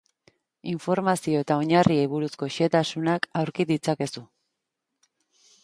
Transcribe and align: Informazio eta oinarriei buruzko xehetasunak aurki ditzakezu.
Informazio 0.75 1.41
eta 1.45 1.57
oinarriei 1.65 2.07
buruzko 2.15 2.49
xehetasunak 2.55 3.29
aurki 3.43 3.69
ditzakezu. 3.73 4.27